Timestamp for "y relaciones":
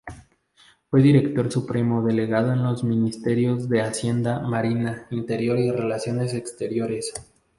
5.59-6.33